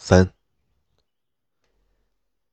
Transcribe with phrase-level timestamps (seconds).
[0.00, 0.32] 三，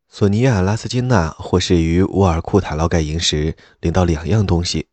[0.09, 4.87] 索尼娅·拉斯金娜获释于沃尔库塔劳改营时，领到两样东西：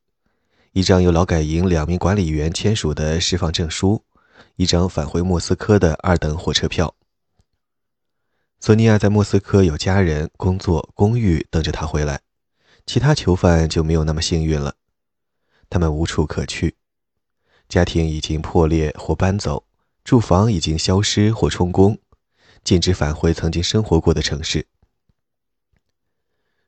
[0.73, 4.05] 一张由劳改营两名管理员签署的释放证书，
[4.57, 6.95] 一张返回莫斯科的二等火车票。
[8.61, 12.21] 索尼娅在莫斯科有家人、工作、公寓等着她回来，
[12.87, 14.75] 其他囚犯就没有那么幸运了，
[15.71, 16.77] 他们无处可去，
[17.67, 19.65] 家庭已经破裂或搬走，
[20.05, 21.99] 住房已经消失或充公。
[22.65, 24.67] 禁止返回曾经生活过的城市。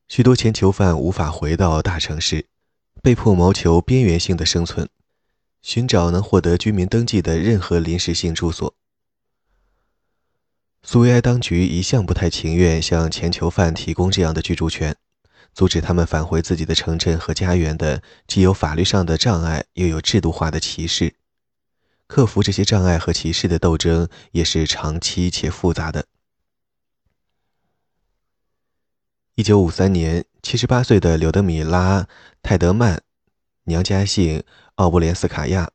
[0.09, 2.47] 许多前囚犯无法回到大城市，
[3.03, 4.89] 被迫谋求边缘性的生存，
[5.63, 8.75] 寻找能获得居民登记的任何临时性住所。
[10.83, 14.95] 苏维埃当局一向不太情愿向前囚犯提供这样的居住权，
[15.55, 21.15] 阻止他们返回自己的城镇和家园的，既有法律上的障碍，又有制度化的歧视。
[22.15, 26.07] 克服这些障碍和歧视的斗争也是长期且复杂的。
[29.35, 32.03] 一九五三年，七十八岁的柳德米拉·
[32.41, 33.03] 泰德曼，
[33.65, 34.45] 娘家姓
[34.77, 35.73] 奥布连斯卡娅，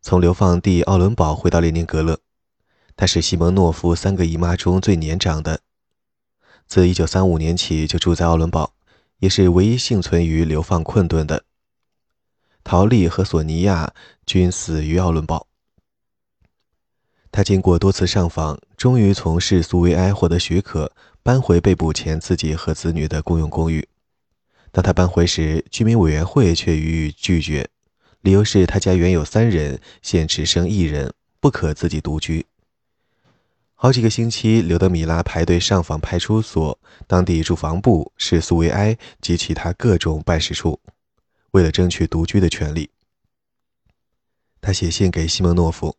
[0.00, 2.18] 从流放地奥伦堡回到列宁格勒。
[2.96, 5.60] 她是西蒙诺夫三个姨妈中最年长的，
[6.66, 8.72] 自一九三五年起就住在奥伦堡，
[9.18, 11.44] 也是唯一幸存于流放困顿的。
[12.64, 13.92] 陶丽和索尼娅
[14.24, 15.48] 均死于奥伦堡。
[17.32, 20.92] 他经过多次上访，终于从市苏维埃获得许可，
[21.22, 23.88] 搬回被捕前自己和子女的公用公寓。
[24.72, 27.68] 当他搬回时，居民委员会却予以拒绝，
[28.22, 32.46] 理由是他家原有三人，现只剩一人，不可自己独居。
[33.74, 40.80] 好几个星期，刘德米拉排队上访派出所、当地住房部、市苏维埃及其他各种办事处。
[41.52, 42.90] 为了争取独居的权利，
[44.60, 45.96] 他写信给西蒙诺夫。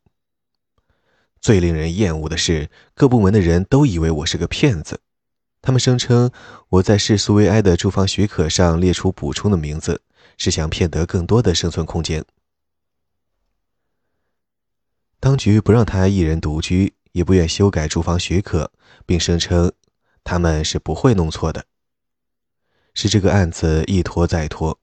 [1.42, 5.02] 最令人厌恶的是，各部门的人都以为我是个骗子。
[5.60, 6.32] 他们声称
[6.70, 10.02] 我在市苏维埃的住房许可上列出补充的名字，
[10.38, 12.24] 是想骗得更多的生存空间。
[15.20, 18.72] 当局不让他一人独居，也不愿修改住房许可，
[19.06, 19.72] 并声称
[20.24, 21.66] 他们是不会弄错的。
[22.94, 24.80] 是这个案子一拖再拖。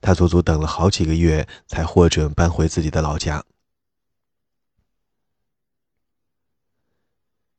[0.00, 3.44] 他足足等了好几个月，才获准搬回自己的老家。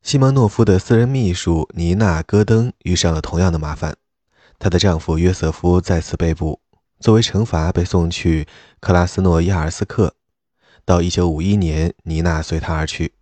[0.05, 3.97] 西蒙诺夫的私人秘书尼娜·戈登遇上了同样的麻烦，
[4.59, 6.59] 她的丈夫约瑟夫再次被捕，
[6.99, 8.47] 作为惩罚被送去
[8.79, 10.13] 克拉斯诺亚尔斯克。
[10.85, 13.13] 到1951年，尼娜随他而去。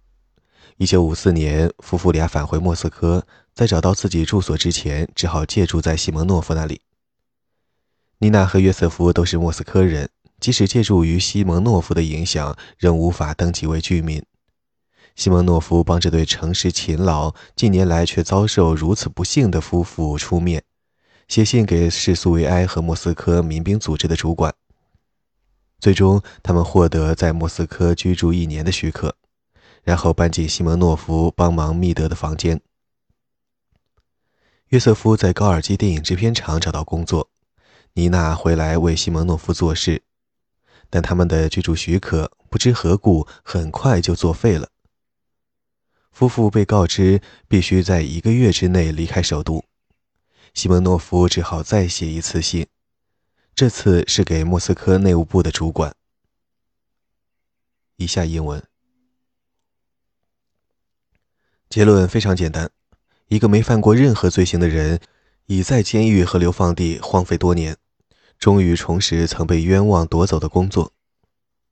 [0.77, 6.81] 1954年，夫妇俩返回莫斯科，在找到自己住所之前，只好借住在西蒙诺夫那里。
[8.17, 10.09] 妮娜和约瑟夫都是莫斯科人，
[10.41, 14.21] 即使借助于西蒙诺夫的影响，仍无法登记为居民。
[15.15, 20.63] 西蒙诺夫帮这对诚实勤劳、近年来却遭受如此不幸的夫妇出面，
[21.27, 24.53] 写信给市苏维埃和莫斯科民兵组织的主管。
[25.79, 29.15] 最终，他们获得在莫斯科居住一年的许可，
[29.83, 32.59] 然后搬进西蒙诺夫帮忙密德的房间。
[34.69, 37.29] 约瑟夫在高尔基电影制片厂找到工作。
[37.93, 40.01] 妮娜回来为西蒙诺夫做事，
[40.89, 44.69] 但他们的居住许可不知何故很快就作废了。
[46.13, 49.65] 夫妇被告知必须在一个月之内离开首都，
[50.53, 52.67] 西蒙诺夫只好再写一次信，
[53.55, 55.95] 这次是给莫斯科内务部的主管。
[57.95, 58.63] 以下英文
[61.67, 62.69] 结论非常简单：
[63.27, 64.99] 一个没犯过任何罪行的人，
[65.47, 67.75] 已在监狱和流放地荒废多年。
[68.37, 70.91] 终于重拾曾被冤枉夺走的工作，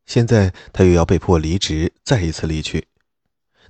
[0.06, 2.88] 现在他又要被迫离职，再一次离去。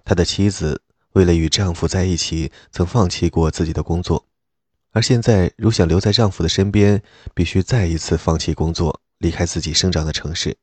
[0.04, 0.82] 他的妻子
[1.14, 4.28] 为了与丈夫在一起，曾放弃过自己的工作，
[4.92, 7.02] 而现在如想留在丈夫的身边，
[7.34, 10.58] 必须再一次放弃工作，离开自己生长的城市。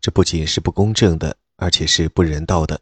[0.00, 2.80] 这不仅是不公正的，而且是不人道的。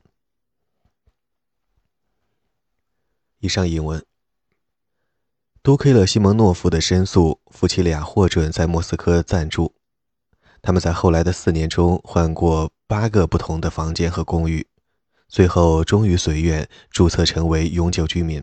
[3.40, 4.04] 以上引文。
[5.60, 9.74] 多亏了西蒙诺夫的申诉，夫妻俩获准在莫斯科暂住。
[10.62, 14.66] 他们在后来的四年中换过八个不同的房间和公寓，
[15.28, 18.42] 最后终于随愿注册成为永久居民。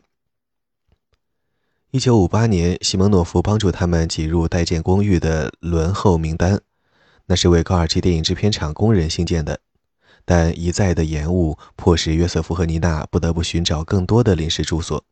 [1.90, 6.60] 一九五八年，西蒙诺夫帮助他们挤入待建公寓的轮候名单，
[7.26, 9.60] 那是为高尔基电影制片厂工人新建的，
[10.24, 15.04] 但一再的延误迫使约瑟夫和妮娜不得不寻找更多的临时住所，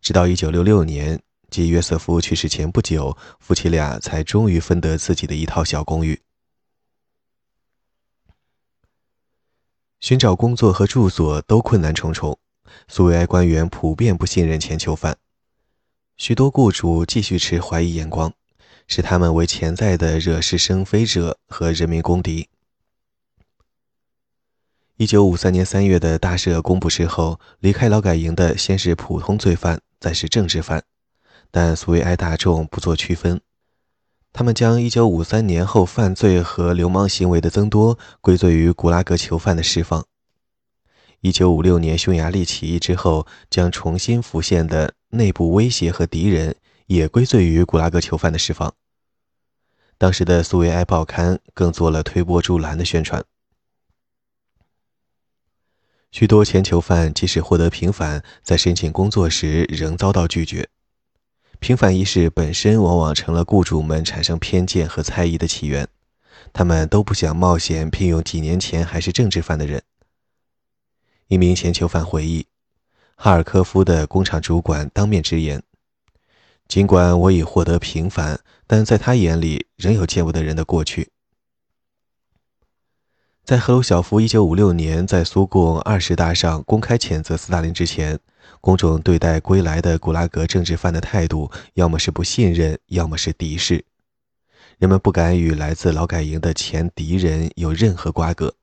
[0.00, 1.20] 直到一九六六年。
[1.50, 6.18] 即约瑟夫去世前不久，夫妻俩才终于分得自己的一套小公寓。
[10.02, 12.36] 寻找工作和住所都困难重重，
[12.88, 15.16] 苏维埃官员普遍不信任前囚犯，
[16.16, 18.34] 许多雇主继续持怀疑眼光，
[18.88, 22.48] 视他们为潜在的惹是生非者和人民公敌。
[24.96, 30.82] 一九五三年三月的大赦公布之后，离开劳改营的先是普通罪犯，再是政治犯，
[31.52, 33.40] 但苏维埃大众不做区分。
[34.32, 40.06] 他们将1953年后犯罪和流氓行为的增多归罪于古拉格囚犯的释放。
[41.20, 46.56] 1956年匈牙利起义之后，将重新浮现的内部威胁和敌人
[46.86, 48.74] 也归罪于古拉格囚犯的释放。
[49.98, 53.22] 当时的苏维埃报刊更做了推波助澜的宣传。
[56.10, 60.68] 许多前囚犯即使获得平反，在申请工作时仍遭到拒绝。
[61.62, 65.86] 平反一事本身往往成了雇主们产生偏见和猜疑的起源，
[66.52, 69.80] 他们都不想冒险聘用几年前还是政治犯的人。
[71.28, 72.48] 一名前囚犯回忆，
[73.14, 75.62] 哈尔科夫的工厂主管当面直言
[76.66, 81.12] ：“尽管我已获得平反，但在他眼里仍有见不得人的过去。”
[83.46, 88.18] 在赫鲁晓夫1956年在苏共二十大上公开谴责斯大林之前。
[88.60, 93.84] 公众对待归来的古拉格政治犯的态度，要么是不信任，要么是敌视。
[94.78, 98.54] 人们不敢与来自劳改营的前敌人有任何瓜葛。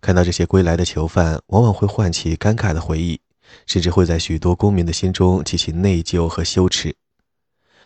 [0.00, 3.20] 看到这些归来的囚犯，往往会唤起尴尬的回忆，
[3.66, 6.94] 甚至会在许多公民的心中激起内疚和羞耻。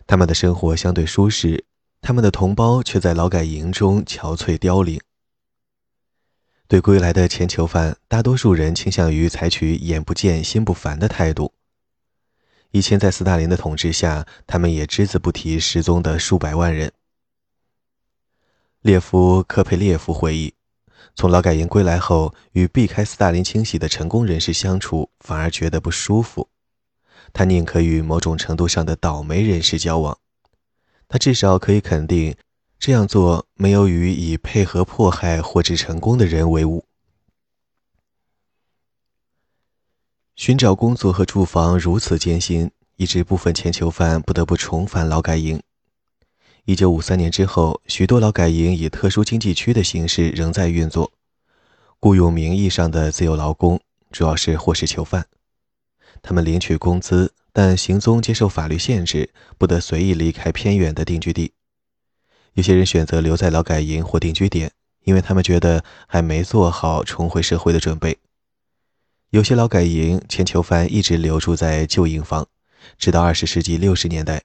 [0.07, 1.65] 他们的生活相对舒适，
[2.01, 4.99] 他们的同胞却在劳改营中憔悴凋零。
[6.69, 11.55] 对归来的前囚犯，大多数人倾向于采取“眼不见心不烦”的态度。
[12.73, 16.93] 以前在斯大林的统治下，他们也只字不提失踪的数百万人。
[18.83, 20.53] 列夫·科佩列夫回忆，
[21.15, 26.51] 从劳改营归来后，与避开斯大林清洗的成功人士相处，反而觉得不舒服。
[27.33, 30.19] 他宁可与某种程度上的倒霉人士交往，
[31.09, 32.37] 他至少可以肯定。
[32.79, 36.85] 这样做没有与以配合迫害获致成功的人为伍。
[40.37, 45.61] 寻找工作和住房如此艰辛，以致部分前囚犯不得不重返劳改营。
[46.65, 51.11] 一九五三年之后，许多劳改营以特殊经济区的形式仍在运作，
[51.99, 53.81] 雇佣名义上的自由劳工，
[54.13, 55.27] 主要是获释囚犯。
[56.23, 61.53] 他们领取工资，但行踪接受法律限制，不得随意离开偏远的定居地。
[62.59, 64.73] 有些人选择留在劳改营或定居点，
[65.05, 68.19] 因为他们觉得还没做好重回社会的准备。
[69.31, 72.49] 有些劳改营前囚犯一直留住在旧营房，
[72.99, 74.43] 直到二十世纪六十年代。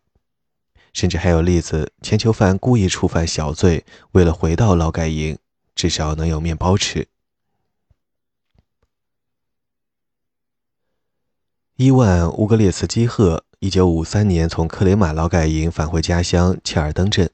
[0.93, 5.39] 甚至还有例子，前囚犯故意触犯小罪，为了回到劳改营，
[5.73, 7.07] 至少能有面包吃。
[11.77, 17.31] 伊万·乌格列茨基赫，一九五三年从克雷马劳改营返回家乡切尔登镇。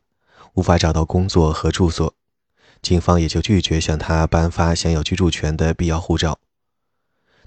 [0.60, 2.14] 无法找到工作和住所，
[2.82, 6.38] 警方也就拒绝向他颁发享有居住权的必要护照。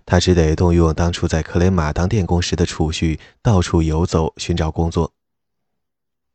[0.06, 5.12] 他只得动用当初在克雷马当电工时的储蓄，到处游走寻找工作。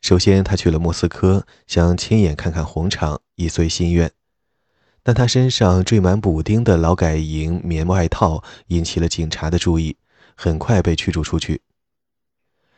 [0.02, 4.12] 首先，他去了莫斯科，想亲眼看看红场，以遂心愿。
[5.02, 9.98] 但他身上缀满补丁的劳改营棉外套引起了警察的注意，
[10.36, 11.64] 很快被驱逐出去。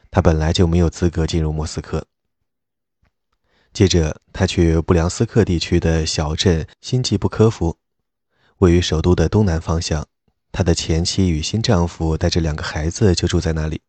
[0.10, 2.06] 他本来就没有资格进入莫斯科。
[3.80, 7.78] 接着，他去布良斯克地区的小镇辛吉布科夫，
[8.58, 10.06] 位于首都的东南方向。
[10.52, 13.82] 他的前妻与新丈夫带着两个孩子就住在那里。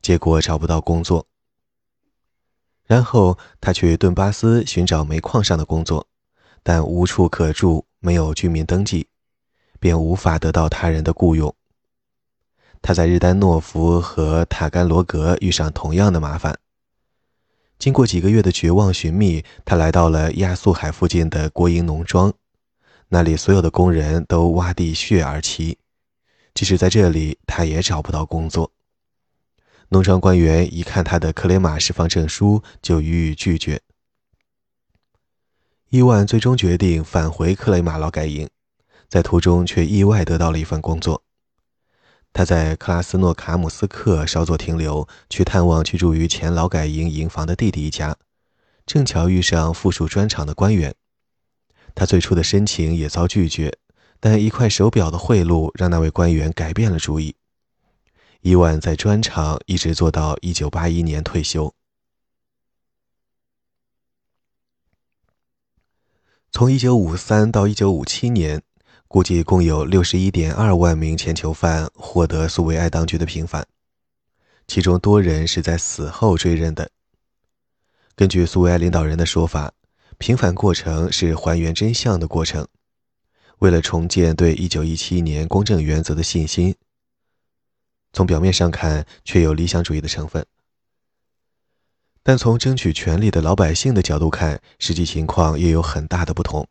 [0.00, 1.26] 结果找不到工作。
[2.86, 6.08] 然后他去顿巴斯寻找煤矿上的工作，
[6.62, 9.08] 但无处可住，没有居民登记，
[9.78, 11.54] 便无法得到他人的雇佣。
[12.80, 16.58] 他在日丹诺夫和塔甘罗格遇上同样的麻烦。
[17.78, 22.32] 经过几个月的绝望寻觅，他来到了亚速海附近的国营农庄，
[23.08, 25.76] 那里所有的工人都挖地穴而栖。
[26.54, 28.72] 即使在这里，他也找不到工作。
[29.90, 33.82] 农庄官员一看他的克雷马释放证书，就予以拒绝。
[35.90, 38.48] 伊万最终决定返回克雷马劳改营，
[39.08, 41.22] 在途中却意外得到了一份工作。
[42.36, 48.14] 他在克拉斯诺卡姆斯克稍作停留，去探望居住于前劳改营营房的弟弟一家，
[48.84, 50.94] 正巧遇上附属砖厂的官员。
[51.94, 53.78] 他最初的申请也遭拒绝，
[54.20, 57.36] 但一块手表的贿赂让那位官员改变了主意。
[58.42, 61.74] 伊万在砖厂一直做到1981年退休。
[66.52, 68.62] 从1953到1957年。
[69.08, 73.66] 估计共有六十一点二万名前囚犯获得苏维埃当局的平反，
[74.66, 76.90] 其中多人是在死后追认的。
[78.14, 79.72] 根据苏维埃领导人的说法，
[80.18, 82.66] 平反过程是还原真相的过程，
[83.58, 86.74] 为了重建对一九一七年公正原则的信心。
[88.12, 90.44] 从表面上看，却有理想主义的成分。
[92.22, 96.66] 但从争取权利的老百姓的角度看，实际情况又有很大的不同。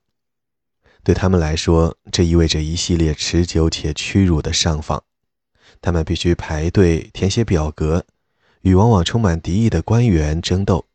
[1.06, 5.04] 对他们来说，这意味着一系列持久且屈辱的上访。
[5.80, 8.04] 他们必须排队填写表格，
[8.62, 10.86] 与往往充满敌意的官员争斗。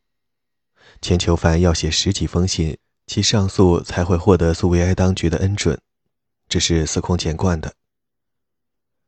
[1.01, 2.77] 前囚犯要写十几封信，
[3.07, 5.79] 其上诉才会获得苏维埃当局的恩准，
[6.49, 7.71] 这是司空见惯的。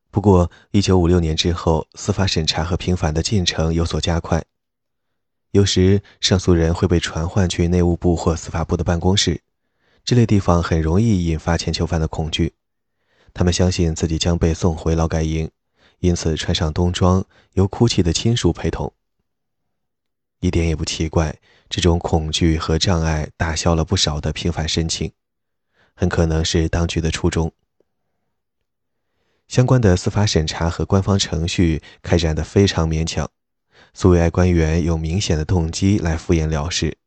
[0.09, 4.41] 不过，1956年之后，司法审查和平反的进程有所加快。
[5.51, 9.41] 有时，上诉人会被传唤去内务部或司法部的办公室，
[10.05, 12.53] 这类地方很容易引发前囚犯的恐惧。
[13.33, 15.49] 他们相信自己将被送回劳改营，
[15.99, 18.93] 因此穿上冬装，由哭泣的亲属陪同。
[20.41, 25.11] 一点也不奇怪，这种恐惧和障碍打消了不少的平反申请，
[25.95, 27.53] 很可能是当局的初衷。
[29.47, 33.29] 相关的司法审查和官方程序开展得非常勉强。
[33.93, 36.97] 苏维埃官员有明显的动机来敷衍了事，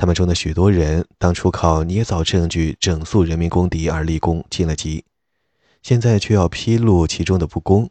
[0.00, 5.04] 他们中的许多人当初靠捏造证据整肃人民公敌而立功晋了级，
[5.82, 7.90] 现在却要披露其中的不公，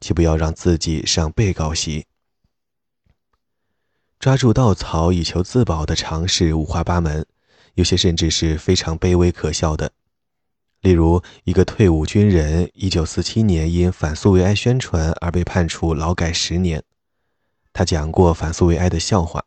[0.00, 2.06] 岂不要让自己上被告席？
[4.20, 7.26] 抓住稻草以求自保的尝试五花八门，
[7.74, 9.90] 有些甚至是非常卑微可笑的。
[10.82, 16.84] 例如，一个退伍军人，1947年因反苏维埃宣传而被判处劳改十年。
[17.72, 19.44] 他讲过反苏维埃的笑话，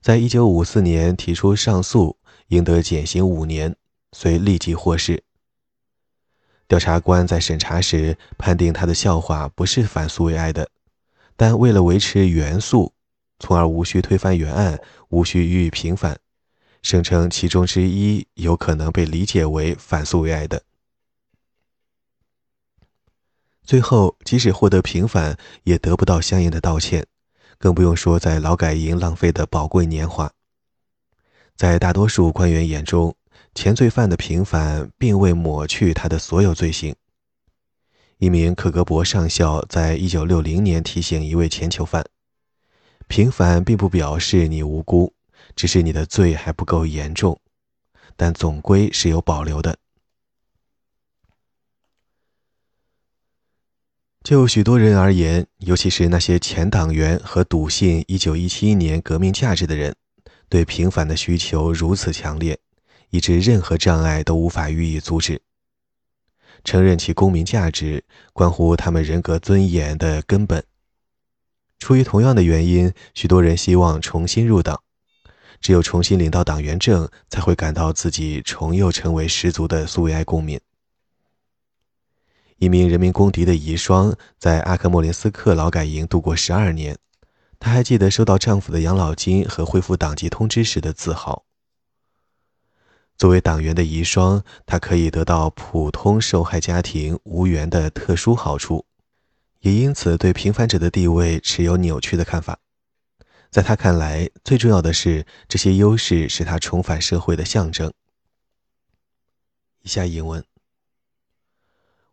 [0.00, 2.16] 在一九五四年提出上诉，
[2.48, 3.76] 赢得减刑五年，
[4.12, 5.22] 遂立即获释。
[6.66, 10.70] 调查官在审查时判定他的笑话不是反苏维埃的，
[11.36, 12.94] 但为了维持原诉，
[13.38, 14.80] 从而无需推翻原案，
[15.10, 16.18] 无需予以平反，
[16.80, 20.62] 声称其中之一有可能被理解为反苏维埃的。
[23.64, 27.06] 最后，即使获得平反，也得不到相应的道歉，
[27.60, 30.32] 更不用说在劳改营浪费的宝贵年华。
[31.56, 33.14] 在大多数官员眼中，
[33.54, 36.96] 前罪犯的平反并未抹去他的所有罪行。
[38.16, 42.02] 一名克格勃上校在一九六零年提醒一位前囚犯
[43.08, 45.12] ：“平反并不表示你无辜，
[45.54, 47.38] 只是你的罪还不够严重，
[48.16, 49.76] 但总归是有保留的。”
[54.22, 59.96] 就许多人而言，尤其是那些前党员和笃信1917年革命价值的人，
[60.48, 62.58] 对平反的需求如此强烈，
[63.08, 65.40] 以致任何障碍都无法予以阻止。
[66.62, 70.62] 承认其公民价值，关乎他们人格尊严的根本。
[71.78, 74.82] 出于同样的原因，许多人希望重新入党，
[75.62, 80.60] 只有重新领到党员证，才会感到自己重又成为十足的苏维埃公民。
[82.60, 86.98] 一名人民公敌的遗孀在阿克莫林斯克劳改营度过十二年，
[87.58, 91.46] 她还记得收到丈夫的养老金和恢复党籍通知时的自豪。
[93.16, 98.84] 作为党员的遗孀，她可以得到普通受害家庭无缘的特殊好处，
[99.60, 102.58] 也因此对平凡者的地位持有扭曲的看法。
[103.50, 107.90] 在他看来，最重要的是这些优势是他重返社会的象征。
[109.80, 110.44] 以下引文。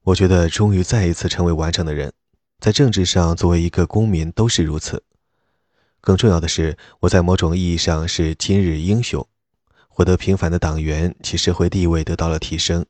[0.08, 2.14] 我觉得终于再一次成为完整的人，
[2.60, 5.04] 在政治上作为一个公民都是如此。
[6.00, 9.28] 更重要的是，我在某种意义上是今日英雄。
[9.90, 12.86] 获得平反的党员，其社会地位得到了提升。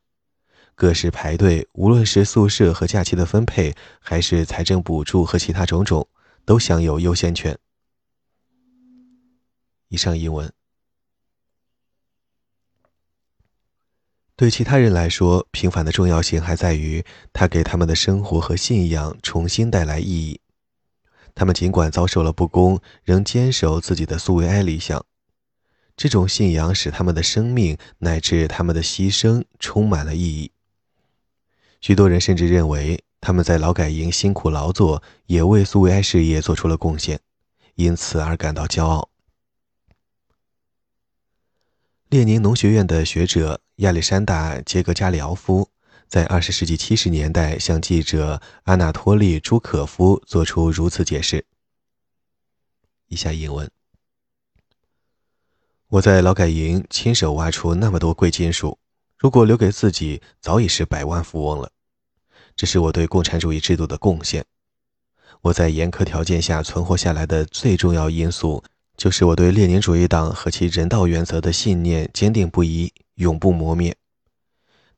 [0.75, 6.07] 各式排队，无论是宿舍和假期的分配，还是财政补助和其他种种，
[6.45, 7.57] 都享有优先权。
[9.87, 10.56] 以上英文。
[14.37, 17.03] 对其他人来说，平凡的重要性还在于
[17.33, 20.39] 它给他们的生活和信仰重新带来意义。
[21.33, 25.03] 他们尽管遭受了不公，仍坚守自己的苏维埃理想。
[25.95, 30.51] 这种信仰使他们的生命乃至他们的牺牲充满了意义。
[31.81, 37.19] 许多人甚至认为，他们在劳改营辛苦劳作，也为苏维埃事业做出了贡献，
[37.73, 39.09] 因此而感到骄傲。
[42.09, 43.61] 列宁农学院的学者。
[43.77, 45.69] 亚历山大·杰格加里奥夫
[46.07, 51.45] 在二十世纪七十年代向记者阿纳托利·朱可夫做出如此解释。
[53.07, 53.69] 以下引文：
[55.89, 58.79] 我在劳改营亲手挖出那么多贵金属，
[59.15, 61.71] 如果留给自己，早已是百万富翁了。
[62.55, 64.43] 这是我对共产主义制度的贡献。
[65.41, 68.63] 我在严苛条件下存活下来的最重要因素，
[68.95, 73.95] 就是我对列宁主义党和其人道原则的信念坚定不移，永不磨灭。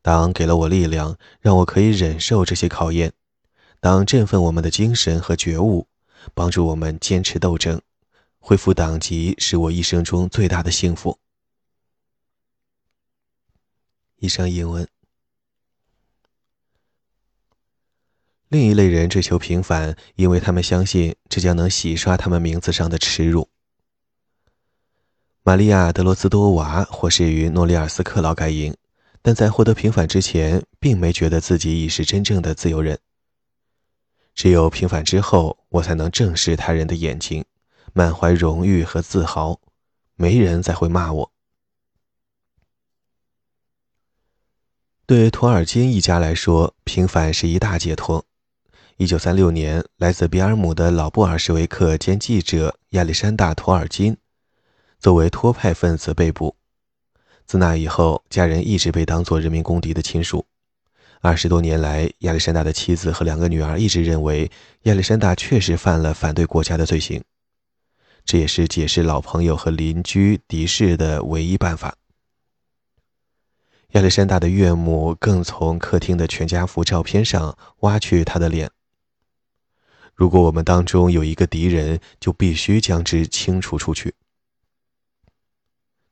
[0.01, 3.11] 党给了我力量，让我可以忍受这些考验。
[3.81, 5.87] 党振奋我们的精神和觉悟，
[6.33, 7.81] 帮助我们坚持斗争。
[8.39, 11.19] 恢复党籍是我一生中最大的幸福。
[14.17, 14.87] 以上英文。
[18.47, 23.49] 另一类人追求平凡，因为他们相信这将能洗刷他们名字上的耻辱。
[25.49, 28.71] 玛利亚·德罗斯多娃获释于诺里尔斯克劳改营，
[29.19, 32.99] 但在获得平反之前，并没觉得自己已是真正的自由人。
[34.35, 37.43] 只有平反之后，我才能正视他人的眼睛，
[37.93, 39.59] 满怀荣誉和自豪。
[40.15, 41.31] 没人再会骂我。
[45.07, 48.23] 对托尔金一家来说，平反是一大解脱。
[48.97, 54.15] 一九三六年，来自比尔姆的老布尔什维克兼记者亚历山大·托尔金，
[54.99, 56.55] 作为托派分子被捕。
[57.45, 60.45] 自那以后，家人一直被当作人民公敌的亲属。
[61.21, 64.51] 二十多年来，亚历山大的妻子和两个女儿一直认为
[64.83, 67.23] 亚历山大确实犯了反对国家的罪行。
[68.23, 71.95] 这也是解释老朋友和邻居敌视的唯一办法。
[73.93, 78.69] 亚历山大的岳母更从客厅的全家福照片上挖去他的脸。
[80.13, 84.13] 如果我们当中有一个敌人，就必须将之清除出去。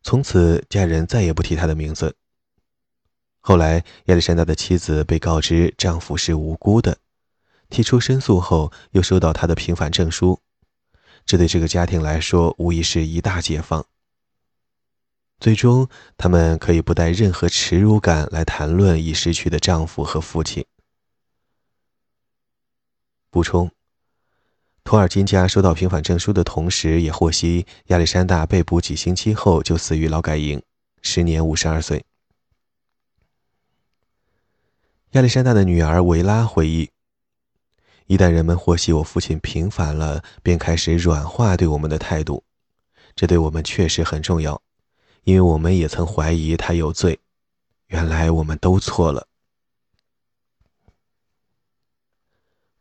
[0.07, 2.15] 从此，家人再也不提他的名字。
[3.41, 6.99] 后来，亚历山大的妻子被告知丈夫是无辜的，
[7.67, 10.39] 提出申诉后，又收到他的平反证书。
[11.25, 13.85] 这对这个家庭来说，无疑是一大解放。
[15.41, 20.65] 最终，他们可以不带任何耻辱感来谈论已失去的丈夫和父亲。
[23.29, 23.69] 补充：
[24.88, 30.63] 托尔金家收到平反证书的同时，也获悉亚历山大被捕几星期后就死于劳改营，
[31.02, 32.06] 时年五十二岁。
[35.12, 36.89] 亚历山大的女儿维拉回忆
[38.08, 42.41] ：“一旦人们获悉我父亲平反了，便开始软化对我们的态度，
[43.13, 44.62] 这对我们确实很重要。”
[45.26, 47.19] 因为我们也曾怀疑他有罪，
[47.88, 49.28] 原来我们都错了。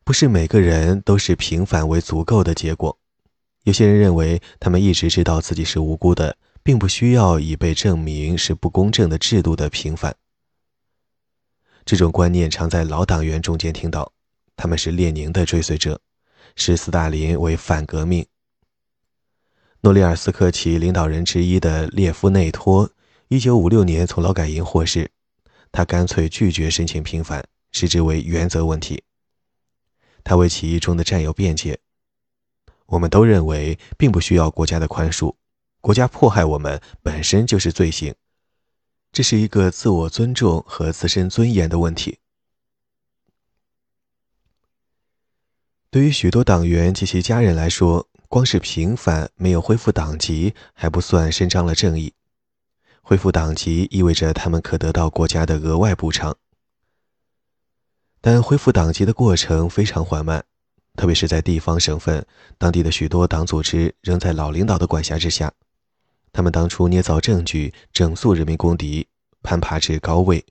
[0.07, 2.97] 不是每个人都是平反为足够的结果，
[3.65, 10.15] 有些人认为他们一直知道自己是无辜的，并不需要以被证明是不公正的制度的平反。
[11.85, 14.13] 这种观念常在老党员中间听到，
[14.55, 16.01] 他们是列宁的追随者，
[16.55, 18.25] 视斯大林为反革命。
[19.81, 22.89] 诺里尔斯克旗领导人之一的列夫内托
[23.31, 25.11] ，1956年从劳改营获释，
[25.73, 29.03] 他干脆拒绝申请平反，视之为原则问题。
[30.29, 31.79] 他为起义中的战友辩解
[32.87, 35.37] ：“我们都认为，并不需要国家的宽恕，
[35.81, 38.13] 国家迫害我们本身就是罪行，
[39.13, 42.19] 这是一个自我尊重和自身尊严的问题。”
[45.91, 52.13] 对于许多党员及其家人来说，光是平反没有恢复党籍还不算伸张了正义，
[53.01, 56.37] 恢复党籍意味着他们可得到国家的额外补偿。
[58.21, 60.45] 但恢复党籍的过程非常缓慢，
[60.97, 62.27] 特别是在地方省份，
[62.59, 65.53] 当地的许多党组织仍在老领导的管辖之下。
[66.33, 69.07] 他们当初捏造证据整肃人民公敌，
[69.43, 70.45] 攀爬至高位，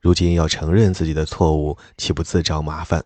[0.00, 3.04] 如今要承认自己的错误，岂不自找麻烦？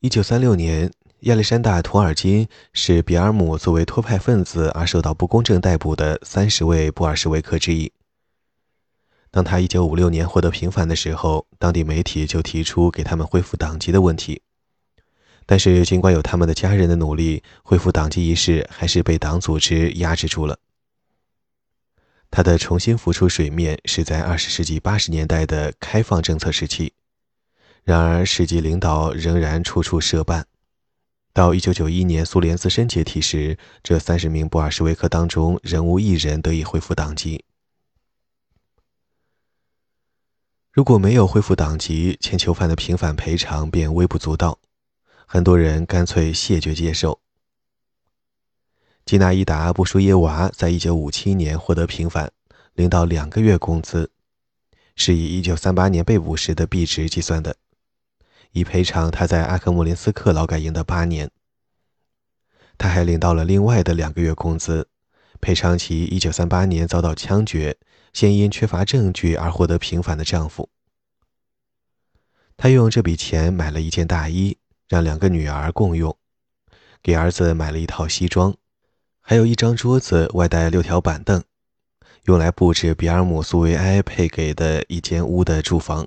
[0.00, 0.92] 一九三六年。
[1.22, 7.90] 亚历山大·图尔金是比尔姆作为托派分子而受到不公正逮捕的三十位布尔什维克之一。
[9.30, 14.42] 当他1956年获得平反的时候，当地媒体就提出给他们恢复党籍的问题。
[15.44, 20.58] 但是，尽管有他们的家人的努力，恢复党籍一事还是被党组织压制住了。
[22.30, 26.92] 他的重新浮出水面是在20世纪80年代的开放政策时期，
[27.82, 30.44] 然而世纪领导仍然处处设绊。
[31.32, 37.44] 到一九九一年苏联自身解体时，这三十名布尔什维克当中仍无一人得以恢复党籍。
[40.78, 44.60] 如果没有恢复党籍，欠囚犯的平反赔偿便微不足道，
[45.26, 47.18] 很多人干脆谢绝接受。
[49.04, 52.30] 吉纳伊达·布舒耶娃在一九五七年获得平反，
[52.74, 54.12] 领到两个月工资，
[54.94, 57.56] 是以一九三八年被捕时的币值计算的。
[58.52, 61.28] 以赔偿他在阿克穆林斯克劳改营的八年。
[62.78, 64.86] 他还领到了另外的两个月工资，
[65.40, 67.76] 赔偿其1938年遭到枪决，
[68.12, 70.68] 先因缺乏证据而获得平反的丈夫。
[72.56, 76.12] 她用这笔钱买了一件大衣，让两个女儿共用；
[77.02, 78.56] 给儿子买了一套西装，
[79.20, 81.44] 还有一张桌子，外带六条板凳，
[82.24, 86.06] 用来布置比尔姆·苏维埃配给的一间屋的住房。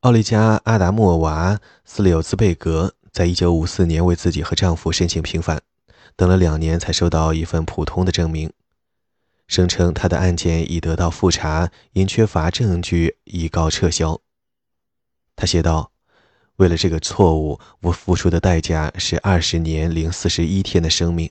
[0.00, 5.62] 奥利加·阿达莫娃·斯柳兹贝格在一九五四年为自己和丈夫申请平反，
[6.16, 8.52] 等了两年才收到一份普通的证明。
[9.48, 14.20] 声称他的案件已得到复查，因缺乏证据已告撤销。
[15.36, 15.92] 他写道
[16.56, 21.30] ：“为了这个错误，我付出的代价是二十年零四十一天的生命。”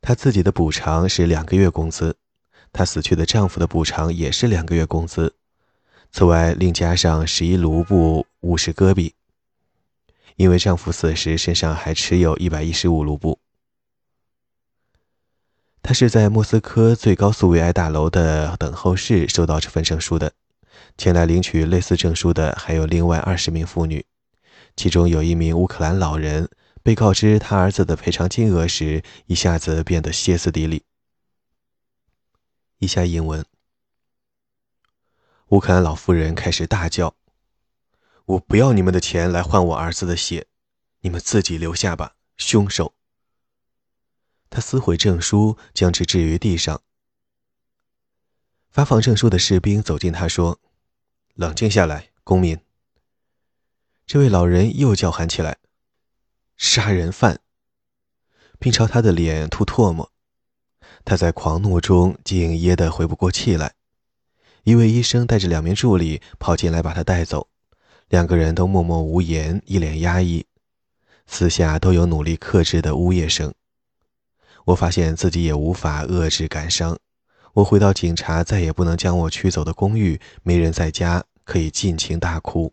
[0.00, 2.16] 他自己的补偿是两个月工资，
[2.72, 5.34] 他死去的丈夫的补偿也是两个月工资，
[6.12, 9.14] 此外另加上十一卢布五十戈比，
[10.36, 13.38] 因为丈夫死时身上还持有一百一十五卢布。
[15.82, 20.32] 他是在莫斯科最高苏维埃大楼的等候室收到这份证书的。
[20.96, 24.04] 前来领取类似证书的还有另外二十名妇女，
[24.76, 26.48] 其中有一名乌克兰老人。
[26.82, 30.84] 被告知他儿子的赔偿金额时，一下子变得歇斯底里。
[32.78, 33.42] 以下引文：
[35.48, 37.14] 乌克兰老妇人开始大叫
[38.26, 40.46] ：“我不要你们的钱来换我儿子的血，
[41.00, 42.94] 你们自己留下吧，凶手！”
[44.48, 46.80] 他撕毁证书，将之置于地上。
[48.70, 50.58] 发放证书的士兵走近他说
[51.34, 52.58] ：“冷静下来，公民。”
[54.06, 55.58] 这位老人又叫喊起来
[56.56, 57.40] ：“杀人犯！”
[58.58, 60.10] 并朝他的脸吐唾沫。
[61.04, 63.74] 他在狂怒中竟噎得回不过气来。
[64.62, 67.48] 一位医生带着两名助理跑进来把他带走，
[68.08, 70.44] 两个人都默默无言，一脸压抑，
[71.26, 73.52] 四下都有努力克制的呜咽声。
[74.66, 76.98] 我发现自己也无法遏制感伤。
[77.54, 82.72] 我回到警察再也不能将我驱走的公寓，没人在家，可以尽情大哭。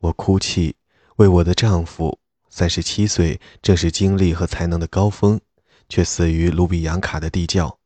[0.00, 0.76] 我哭泣，
[1.16, 2.18] 为我的丈夫，
[2.50, 5.40] 三十七岁，正是精力和才能的高峰，
[5.88, 7.78] 却死于卢比扬卡的地窖；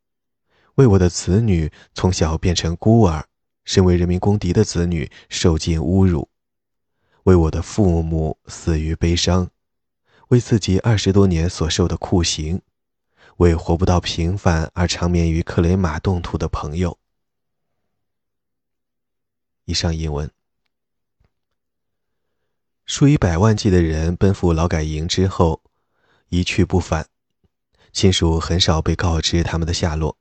[0.74, 3.24] 为我的子女，从小变成孤儿，
[3.64, 6.28] 身为人民公敌的子女受尽侮辱；
[7.24, 9.50] 为我的父母死于悲伤。
[10.28, 12.62] 为自己二十多年所受的酷刑，
[13.36, 16.98] 为活不到平凡而长眠于克雷马冻土的朋友。
[19.66, 20.30] 以上引文。
[22.86, 25.62] 数以百万计的人奔赴劳改营之后，
[26.30, 27.06] 一去不返，
[27.92, 30.16] 亲属很少被告知他们的下落。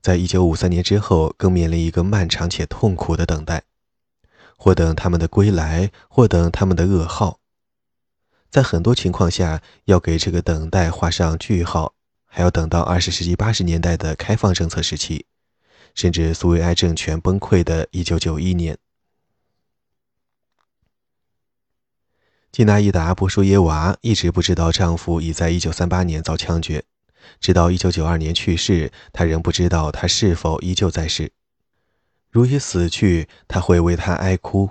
[0.00, 3.64] 在一九五三年之后，更面临一个漫长且痛苦的等待：
[4.56, 7.40] 或等他们的归来，或等他们的噩耗。
[8.48, 15.26] 在很多情况下，要给这个等待画上句号，还要等到二十世纪八十年代的开放政策时期，
[15.94, 18.78] 甚至苏维埃政权崩溃的一九九一年。
[22.52, 26.84] 吉娜伊达·波舒耶娃一直不知道丈夫已在一九三八年遭枪决，
[27.40, 31.32] 直到一九九二年去世，她仍不知道他是否依旧在世。
[32.30, 34.70] 如已死去，她会为他哀哭；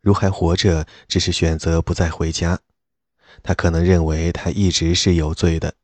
[0.00, 2.60] 如还活着，只是选择不再回家。
[3.42, 5.74] 他可能认为他一直是有罪的。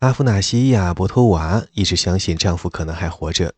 [0.00, 3.54] 阿夫纳西亚·博托娃一直相信丈夫可能还活着，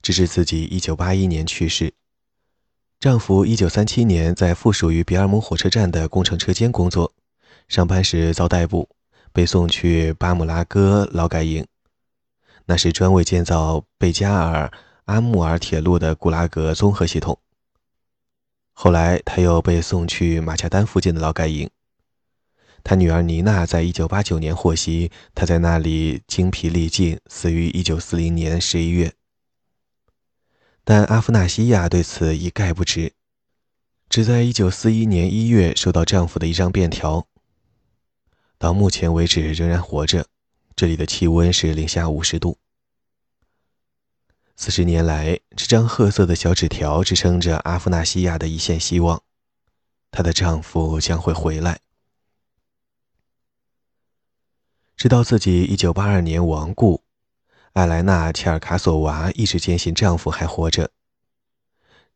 [0.00, 1.94] 直至自己1981年去世。
[3.00, 7.12] 丈夫1937年在附属于比尔姆火车站的工程车间工作，
[7.68, 8.88] 上班时遭逮捕，
[9.32, 11.66] 被送去巴姆拉戈劳改营，
[12.66, 14.70] 那是专为建造贝加尔
[15.06, 17.38] 阿穆尔铁路的古拉格综合系统。
[18.72, 21.70] 后来，他又被送去马加丹附近的劳改营。
[22.84, 29.12] 他女儿妮娜在1989年获悉，他在那里精疲力尽，死于1940年11月。
[30.84, 33.12] 但阿夫纳西亚对此一概不知，
[34.08, 37.26] 只在1941年1月收到丈夫的一张便条。
[38.58, 40.26] 到目前为止仍然活着，
[40.74, 42.58] 这里的气温是零下50度。
[44.56, 49.22] 四十年来，这张褐色的小纸条支撑着阿夫纳西亚的一线希望：
[50.10, 51.80] 她的丈夫将会回来。
[54.96, 57.02] 直到自己一九八二年亡故，
[57.74, 60.90] 艾莱娜·切尔卡索娃一直坚信丈夫还活着。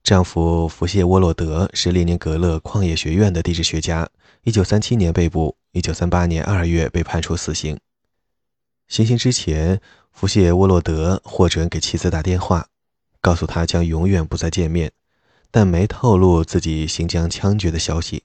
[0.02, 4.08] 丈夫弗谢沃洛德是列宁格勒矿业学院的地质学家，
[4.44, 7.78] 一九三七年被捕，一九三八年二月被判处死刑。
[8.88, 9.80] 行刑之前。
[10.12, 12.66] 福谢沃洛德获准给妻子打电话，
[13.20, 14.92] 告诉他将永远不再见面，
[15.50, 18.24] 但没透露自己行将枪决的消息，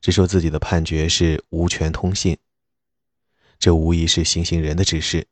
[0.00, 2.36] 只说自己的判决是无权通信。
[3.58, 5.28] 这无疑是行刑人的指示。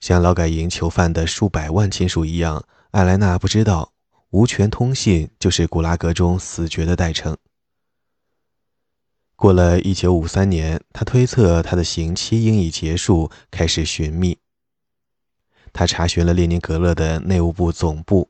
[0.00, 3.92] 像劳改营囚犯的数百万亲属一样，艾莱娜不知道
[4.30, 7.38] 无权通信就是古拉格中死绝的代称。
[9.40, 14.36] 过了一九五三年，他推测他的刑期应已结束，开始寻觅。
[15.72, 18.28] 他查询了列宁格勒的内务部总部，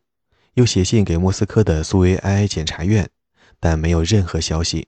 [0.54, 3.10] 又写信给莫斯科的苏维埃检察院，
[3.58, 4.86] 但没有任何消息。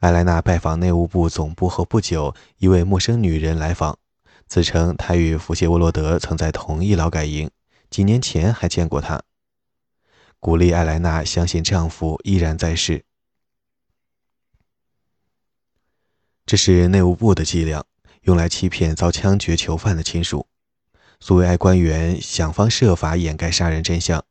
[0.00, 3.98] 艾莱娜拜访内务部总部后不久，一位陌生女人来访。
[4.46, 7.50] 自称她与福谢沃洛德曾在同一劳改营，
[7.90, 9.22] 几年前还见过他，
[10.40, 13.04] 鼓励艾莱娜相信丈夫依然在世。
[16.44, 17.84] 这是内务部的伎俩，
[18.22, 20.46] 用来欺骗遭枪决囚犯的亲属。
[21.20, 24.24] 苏维埃官员想方设法掩盖杀人真相，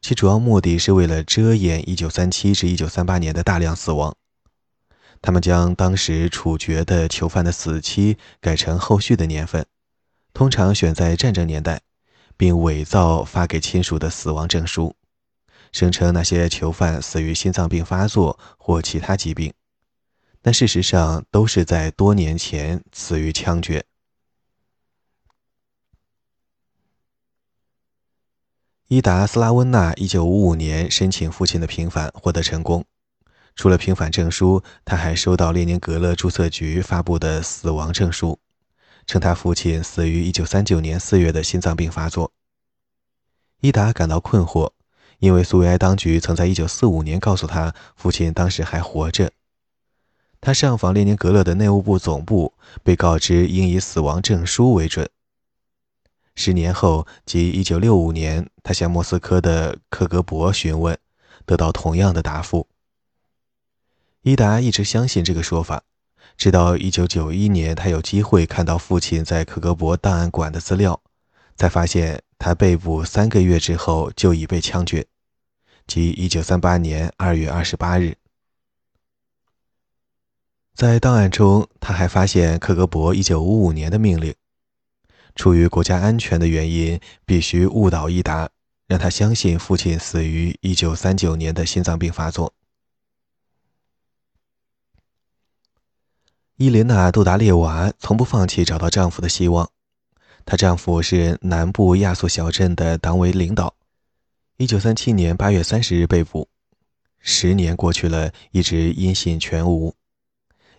[0.00, 4.16] 其主要目的是为了遮掩1937至1938年的大量死亡。
[5.20, 9.66] 他们将当时处决的囚犯的死期改成后续的年份，
[10.32, 11.80] 通常选在战争年代，
[12.36, 14.94] 并伪造发给亲属的死亡证书，
[15.72, 19.52] 声称那些囚犯死于心脏病发作或其他疾病，
[20.46, 23.84] 但事实上都是在多年前死于枪决。
[28.86, 32.84] 伊达·斯拉温纳1955年申请父亲的平反，获得成功。
[33.56, 38.38] 除了平反证书，他还收到列宁格勒注册局发布的死亡证书，
[39.04, 42.30] 称他父亲死于1939年4月的心脏病发作。
[43.58, 44.70] 伊达感到困惑，
[45.18, 49.32] 因为苏维埃当局曾在1945年告诉他父亲当时还活着。
[50.46, 52.54] 他上访列宁格勒的内务部总部，
[52.84, 55.10] 被告知应以死亡证书为准。
[56.36, 60.96] 十年后，即1965年，他向莫斯科的克格勃询问，
[61.44, 62.68] 得到同样的答复。
[64.22, 65.82] 伊达一直相信这个说法，
[66.36, 71.02] 直到1991年，他有机会看到父亲在克格勃档案馆的资料，
[71.56, 75.04] 才发现他被捕三个月之后就已被枪决，
[75.88, 78.16] 即1938年2月28日。
[80.76, 84.34] 在档案中，他还发现克格勃1955年的命令，
[85.34, 88.50] 出于国家安全的原因，必须误导伊达，
[88.86, 92.52] 让他相信父亲死于1939年的心脏病发作。
[96.56, 99.70] 伊琳娜·杜达列娃从不放弃找到丈夫的希望。
[100.44, 103.74] 她丈夫是南部亚速小镇的党委领导。
[104.58, 106.48] 1937年8月30日被捕，
[107.18, 109.94] 十年过去了，一直音信全无。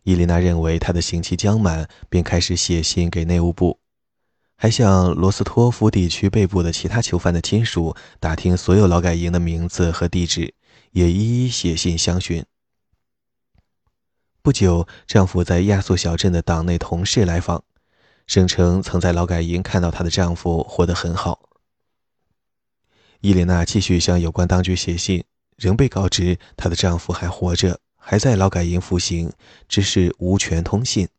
[0.07, 3.81] 伊琳娜认为她的刑期将满，便开始写信给内务部，
[4.55, 10.53] 还向罗斯托夫地区被捕的其他囚犯的亲属打听所有劳改营的名字和地址，
[10.91, 12.45] 也一一写信相询。
[14.41, 17.65] 不久，丈夫在亚速小镇的党内同事来访，
[18.27, 21.49] 声称曾在劳改营看到她的丈夫活得很好。
[23.19, 25.25] 伊琳娜继续向有关当局写信，
[25.57, 29.33] 仍被告知她的丈夫还活着，还在劳改营服刑，
[29.67, 31.09] 只是无权通信。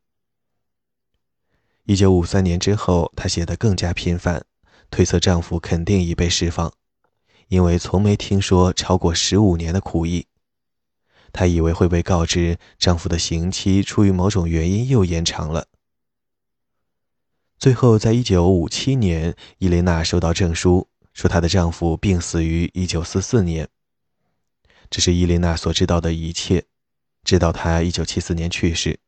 [1.85, 4.47] 一九五三年之后，她写得更加频繁，
[4.91, 6.73] 推测丈夫肯定已被释放，
[7.49, 10.29] 因为从没听说超过十五年的苦役。
[11.31, 15.67] 她以为会被告知丈夫的刑期出于某种原因又延长了。
[17.59, 23.69] 最后，在一九五七年，伊琳娜收到证书，说她的丈夫病死于一九四四年。
[24.89, 26.65] 这是伊琳娜所知道的一切，
[27.29, 29.01] 直到他一九七四年去世。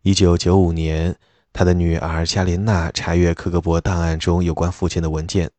[0.00, 1.18] 一九九五年，
[1.52, 5.50] 他的女儿加琳娜查阅克格勃档案中有关父亲的文件，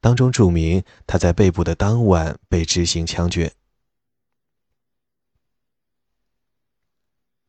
[0.00, 3.52] 当中注明他在被捕的当晚被执行枪决。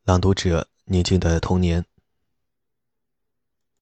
[0.03, 1.85] 朗读者：宁静的童年。